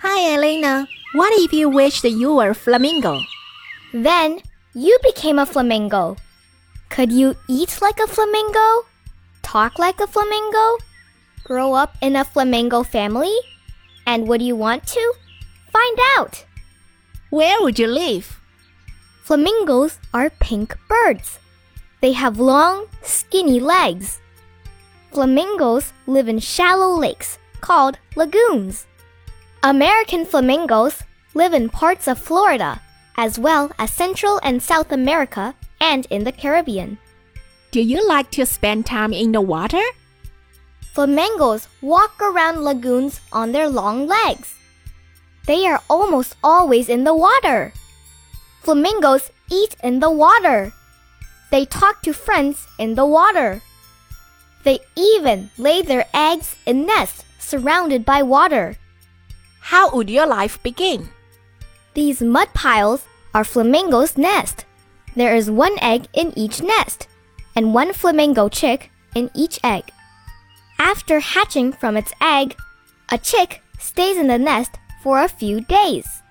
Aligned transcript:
Hi, 0.00 0.32
Elena. 0.32 0.86
What 1.12 1.32
if 1.40 1.52
you 1.52 1.68
wished 1.68 2.04
you 2.04 2.32
were 2.32 2.50
a 2.50 2.54
flamingo? 2.54 3.18
Then 3.92 4.38
you 4.72 4.96
became 5.02 5.40
a 5.40 5.46
flamingo. 5.46 6.16
Could 6.88 7.10
you 7.10 7.34
eat 7.48 7.82
like 7.82 7.98
a 7.98 8.06
flamingo? 8.06 8.86
Talk 9.42 9.76
like 9.76 9.98
a 9.98 10.06
flamingo? 10.06 10.78
Grow 11.42 11.74
up 11.74 11.96
in 12.00 12.14
a 12.14 12.24
flamingo 12.24 12.84
family? 12.84 13.36
And 14.06 14.28
would 14.28 14.40
you 14.40 14.54
want 14.54 14.86
to? 14.86 15.14
Find 15.72 15.98
out! 16.16 16.44
Where 17.30 17.60
would 17.60 17.80
you 17.80 17.88
live? 17.88 18.40
Flamingos 19.24 19.98
are 20.14 20.30
pink 20.30 20.78
birds. 20.88 21.40
They 22.00 22.12
have 22.12 22.38
long, 22.38 22.86
skinny 23.02 23.58
legs. 23.58 24.20
Flamingos 25.10 25.92
live 26.06 26.28
in 26.28 26.38
shallow 26.38 26.94
lakes 26.94 27.38
called 27.60 27.98
lagoons. 28.14 28.86
American 29.64 30.24
flamingos 30.24 31.02
live 31.34 31.52
in 31.52 31.68
parts 31.68 32.06
of 32.06 32.16
Florida, 32.16 32.80
as 33.16 33.40
well 33.40 33.72
as 33.76 33.92
Central 33.92 34.38
and 34.44 34.62
South 34.62 34.92
America 34.92 35.52
and 35.80 36.06
in 36.10 36.22
the 36.22 36.30
Caribbean. 36.30 36.96
Do 37.72 37.80
you 37.82 38.06
like 38.06 38.30
to 38.32 38.46
spend 38.46 38.86
time 38.86 39.12
in 39.12 39.32
the 39.32 39.40
water? 39.40 39.82
Flamingos 40.94 41.66
walk 41.82 42.22
around 42.22 42.62
lagoons 42.62 43.20
on 43.32 43.50
their 43.50 43.68
long 43.68 44.06
legs. 44.06 44.54
They 45.46 45.66
are 45.66 45.82
almost 45.90 46.36
always 46.44 46.88
in 46.88 47.02
the 47.02 47.14
water. 47.14 47.72
Flamingos 48.62 49.32
eat 49.50 49.74
in 49.82 49.98
the 49.98 50.10
water. 50.10 50.72
They 51.50 51.64
talk 51.64 52.02
to 52.02 52.12
friends 52.12 52.68
in 52.78 52.94
the 52.94 53.06
water. 53.06 53.60
They 54.62 54.78
even 54.94 55.50
lay 55.58 55.82
their 55.82 56.06
eggs 56.14 56.54
in 56.64 56.86
nests 56.86 57.24
surrounded 57.40 58.04
by 58.04 58.22
water. 58.22 58.76
How 59.68 59.90
would 59.90 60.08
your 60.08 60.26
life 60.26 60.62
begin? 60.62 61.10
These 61.92 62.22
mud 62.22 62.48
piles 62.54 63.04
are 63.34 63.44
flamingos' 63.44 64.16
nest. 64.16 64.64
There 65.14 65.36
is 65.36 65.50
one 65.50 65.76
egg 65.82 66.06
in 66.14 66.32
each 66.38 66.62
nest, 66.62 67.06
and 67.54 67.74
one 67.74 67.92
flamingo 67.92 68.48
chick 68.48 68.90
in 69.14 69.30
each 69.34 69.60
egg. 69.62 69.84
After 70.78 71.20
hatching 71.20 71.72
from 71.72 71.98
its 71.98 72.14
egg, 72.18 72.56
a 73.12 73.18
chick 73.18 73.60
stays 73.78 74.16
in 74.16 74.28
the 74.28 74.38
nest 74.38 74.78
for 75.02 75.20
a 75.20 75.28
few 75.28 75.60
days. 75.60 76.22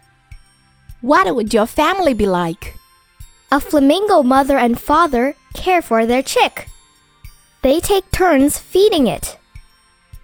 What 1.01 1.29
would 1.35 1.53
your 1.53 1.67
family 1.67 2.15
be 2.15 2.25
like? 2.25 2.73
A 3.51 3.59
flamingo 3.59 4.23
mother 4.23 4.57
and 4.57 4.81
father 4.81 5.35
care 5.53 5.83
for 5.83 6.07
their 6.07 6.23
chick. 6.23 6.67
They 7.61 7.81
take 7.81 8.09
turns 8.09 8.57
feeding 8.57 9.05
it. 9.05 9.37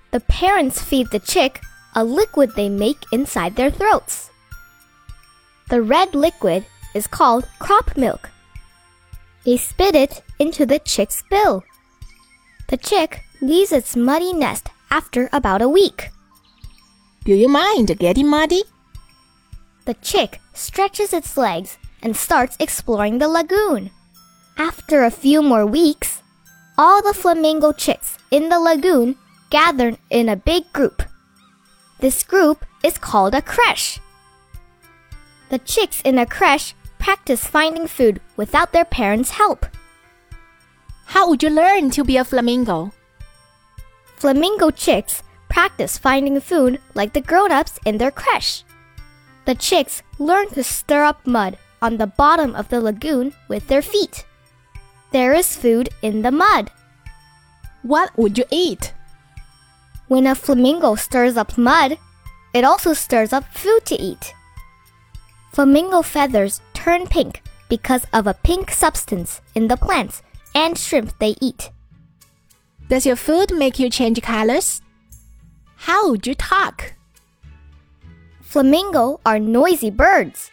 The 0.10 0.20
parents 0.22 0.82
feed 0.82 1.12
the 1.12 1.20
chick 1.20 1.62
a 1.96 2.04
liquid 2.04 2.52
they 2.56 2.70
make 2.70 3.06
inside 3.12 3.56
their 3.56 3.72
throats. 3.72 4.30
The 5.70 5.82
red 5.82 6.14
liquid 6.16 6.66
is 6.94 7.08
called 7.08 7.48
crop 7.60 7.96
milk. 7.98 8.30
They 9.46 9.58
spit 9.58 9.96
it 9.96 10.24
into 10.40 10.66
the 10.66 10.80
chick's 10.80 11.24
bill. 11.30 11.64
The 12.70 12.78
chick 12.78 13.24
leaves 13.42 13.72
its 13.72 13.96
muddy 13.96 14.34
nest 14.34 14.70
after 14.90 15.30
about 15.34 15.62
a 15.62 15.70
week. 15.70 16.10
Do 17.26 17.34
you 17.34 17.48
mind 17.48 17.98
getting 18.00 18.28
muddy? 18.28 18.64
The 19.86 19.96
chick 19.96 20.40
stretches 20.54 21.14
its 21.14 21.36
legs 21.36 21.78
and 22.02 22.16
starts 22.16 22.58
exploring 22.60 23.18
the 23.18 23.28
lagoon. 23.28 23.92
After 24.58 25.04
a 25.04 25.12
few 25.12 25.42
more 25.42 25.66
weeks, 25.66 26.22
all 26.78 27.02
the 27.02 27.14
flamingo 27.14 27.72
chicks 27.72 28.18
in 28.32 28.50
the 28.50 28.60
lagoon 28.60 29.16
gather 29.50 29.98
in 30.10 30.30
a 30.30 30.36
big 30.36 30.72
group. 30.74 31.04
This 32.04 32.22
group 32.22 32.66
is 32.84 32.98
called 32.98 33.34
a 33.34 33.42
creche. 33.42 34.02
The 35.48 35.60
chicks 35.60 36.02
in 36.02 36.20
a 36.20 36.26
creche 36.26 36.76
practice 37.00 37.48
finding 37.48 37.88
food 37.88 38.20
without 38.36 38.74
their 38.74 38.84
parents' 38.84 39.40
help. 39.40 39.66
How 41.06 41.30
would 41.30 41.42
you 41.42 41.50
learn 41.50 41.92
to 41.92 42.04
be 42.04 42.18
a 42.18 42.26
flamingo? 42.26 42.92
Flamingo 44.18 44.70
chicks 44.70 45.24
practice 45.48 45.98
finding 45.98 46.42
food 46.42 46.82
like 46.94 47.14
the 47.14 47.22
grown 47.22 47.54
ups 47.54 47.80
in 47.86 48.00
their 48.00 48.12
creche. 48.12 48.66
The 49.46 49.56
chicks 49.56 50.04
learn 50.20 50.50
to 50.50 50.64
stir 50.66 51.06
up 51.06 51.26
mud 51.26 51.58
on 51.82 51.96
the 51.96 52.08
bottom 52.08 52.54
of 52.54 52.68
the 52.68 52.82
lagoon 52.82 53.32
with 53.48 53.70
their 53.70 53.82
feet. 53.82 54.26
There 55.14 55.32
is 55.32 55.56
food 55.56 55.88
in 56.02 56.22
the 56.22 56.32
mud. 56.32 56.70
What 57.82 58.12
would 58.18 58.38
you 58.38 58.44
eat? 58.52 58.92
When 60.14 60.28
a 60.28 60.36
flamingo 60.36 60.94
stirs 60.94 61.38
up 61.38 61.58
mud, 61.58 61.98
it 62.54 62.64
also 62.64 62.94
stirs 62.94 63.34
up 63.34 63.46
food 63.52 63.84
to 63.86 64.00
eat. 64.00 64.36
Flamingo 65.54 66.04
feathers 66.04 66.62
turn 66.76 67.08
pink 67.08 67.42
because 67.68 68.06
of 68.14 68.28
a 68.28 68.36
pink 68.36 68.70
substance 68.70 69.42
in 69.56 69.70
the 69.70 69.76
plants 69.76 70.22
and 70.54 70.78
shrimp 70.78 71.18
they 71.18 71.34
eat. 71.42 71.72
Does 72.90 73.08
your 73.08 73.16
food 73.16 73.58
make 73.58 73.80
you 73.80 73.90
change 73.90 74.22
colors? 74.22 74.84
How 75.78 76.12
would 76.12 76.28
you 76.28 76.36
talk? 76.36 76.94
Flamingo 78.40 79.20
are 79.26 79.40
noisy 79.40 79.90
birds. 79.90 80.52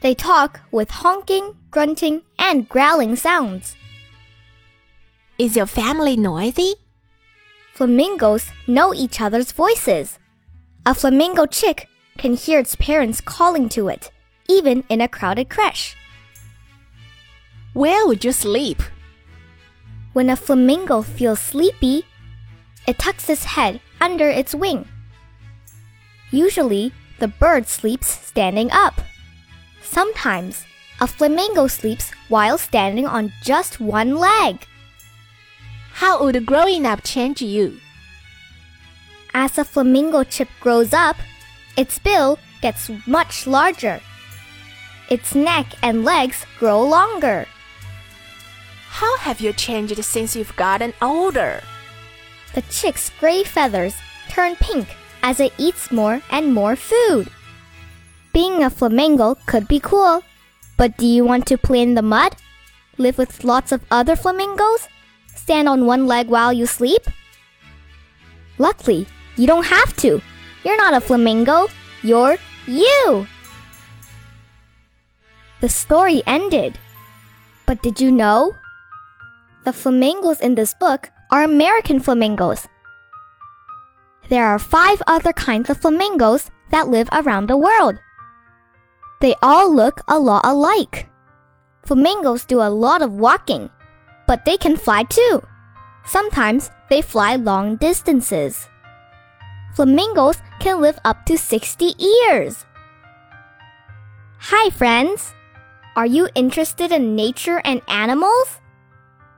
They 0.00 0.14
talk 0.14 0.60
with 0.70 0.90
honking, 1.02 1.56
grunting, 1.72 2.22
and 2.38 2.68
growling 2.68 3.16
sounds. 3.16 3.74
Is 5.38 5.56
your 5.56 5.66
family 5.66 6.16
noisy? 6.16 6.74
Flamingos 7.76 8.52
know 8.66 8.94
each 8.94 9.20
other's 9.20 9.52
voices. 9.52 10.18
A 10.86 10.94
flamingo 10.94 11.44
chick 11.44 11.86
can 12.16 12.32
hear 12.32 12.58
its 12.58 12.74
parents 12.74 13.20
calling 13.20 13.68
to 13.68 13.88
it, 13.88 14.10
even 14.48 14.82
in 14.88 15.02
a 15.02 15.08
crowded 15.08 15.50
creche. 15.50 15.94
Where 17.74 18.06
would 18.06 18.24
you 18.24 18.32
sleep? 18.32 18.80
When 20.14 20.30
a 20.30 20.36
flamingo 20.36 21.02
feels 21.02 21.38
sleepy, 21.38 22.06
it 22.88 22.96
tucks 22.96 23.28
its 23.28 23.44
head 23.44 23.82
under 24.00 24.26
its 24.26 24.54
wing. 24.54 24.88
Usually, 26.30 26.94
the 27.18 27.28
bird 27.28 27.68
sleeps 27.68 28.06
standing 28.06 28.70
up. 28.70 29.02
Sometimes, 29.82 30.64
a 30.98 31.06
flamingo 31.06 31.66
sleeps 31.66 32.10
while 32.30 32.56
standing 32.56 33.06
on 33.06 33.34
just 33.42 33.80
one 33.80 34.16
leg. 34.16 34.66
How 35.96 36.22
would 36.22 36.44
growing 36.44 36.84
up 36.84 37.00
change 37.02 37.40
you? 37.40 37.80
As 39.32 39.56
a 39.56 39.64
flamingo 39.64 40.24
chip 40.24 40.48
grows 40.60 40.92
up, 40.92 41.16
its 41.74 41.98
bill 41.98 42.38
gets 42.60 42.90
much 43.06 43.46
larger. 43.46 44.02
Its 45.08 45.34
neck 45.34 45.66
and 45.82 46.04
legs 46.04 46.44
grow 46.58 46.82
longer. 46.82 47.46
How 49.00 49.16
have 49.24 49.40
you 49.40 49.54
changed 49.54 50.04
since 50.04 50.36
you've 50.36 50.54
gotten 50.56 50.92
older? 51.00 51.62
The 52.54 52.60
chick's 52.68 53.10
gray 53.18 53.42
feathers 53.42 53.96
turn 54.28 54.56
pink 54.56 54.88
as 55.22 55.40
it 55.40 55.54
eats 55.56 55.90
more 55.90 56.20
and 56.30 56.52
more 56.52 56.76
food. 56.76 57.30
Being 58.34 58.62
a 58.62 58.68
flamingo 58.68 59.36
could 59.46 59.66
be 59.66 59.80
cool, 59.80 60.22
but 60.76 60.98
do 60.98 61.06
you 61.06 61.24
want 61.24 61.46
to 61.46 61.56
play 61.56 61.80
in 61.80 61.94
the 61.94 62.02
mud? 62.02 62.36
Live 62.98 63.16
with 63.16 63.44
lots 63.44 63.72
of 63.72 63.80
other 63.90 64.14
flamingos? 64.14 64.88
Stand 65.46 65.68
on 65.68 65.86
one 65.86 66.08
leg 66.08 66.26
while 66.26 66.52
you 66.52 66.66
sleep? 66.66 67.06
Luckily, 68.58 69.06
you 69.36 69.46
don't 69.46 69.62
have 69.62 69.94
to. 69.98 70.20
You're 70.64 70.76
not 70.76 70.92
a 70.92 71.00
flamingo. 71.00 71.68
You're 72.02 72.36
you. 72.66 73.28
The 75.60 75.68
story 75.68 76.20
ended. 76.26 76.80
But 77.64 77.80
did 77.80 78.00
you 78.00 78.10
know? 78.10 78.56
The 79.62 79.72
flamingos 79.72 80.40
in 80.40 80.56
this 80.56 80.74
book 80.74 81.12
are 81.30 81.44
American 81.44 82.00
flamingos. 82.00 82.66
There 84.28 84.46
are 84.46 84.58
five 84.58 85.00
other 85.06 85.32
kinds 85.32 85.70
of 85.70 85.78
flamingos 85.78 86.50
that 86.72 86.88
live 86.88 87.08
around 87.12 87.46
the 87.46 87.56
world. 87.56 87.94
They 89.20 89.36
all 89.42 89.72
look 89.72 90.00
a 90.08 90.18
lot 90.18 90.44
alike. 90.44 91.08
Flamingos 91.84 92.44
do 92.44 92.60
a 92.60 92.66
lot 92.66 93.00
of 93.00 93.12
walking, 93.12 93.70
but 94.26 94.44
they 94.44 94.56
can 94.56 94.76
fly 94.76 95.02
too. 95.04 95.42
Sometimes 96.04 96.70
they 96.88 97.02
fly 97.02 97.36
long 97.36 97.76
distances. 97.76 98.68
Flamingos 99.74 100.38
can 100.60 100.80
live 100.80 100.98
up 101.04 101.26
to 101.26 101.36
60 101.36 101.94
years. 101.98 102.64
Hi, 104.38 104.70
friends! 104.70 105.34
Are 105.96 106.06
you 106.06 106.28
interested 106.34 106.92
in 106.92 107.16
nature 107.16 107.60
and 107.64 107.80
animals? 107.88 108.60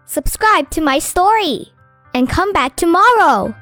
Subscribe 0.06 0.70
to 0.70 0.80
my 0.80 0.98
story 0.98 1.72
and 2.14 2.28
come 2.28 2.52
back 2.52 2.76
tomorrow. 2.76 3.54